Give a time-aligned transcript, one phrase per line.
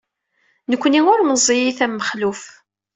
[0.69, 2.41] Nekkni ur meẓẓiyit am Mexluf.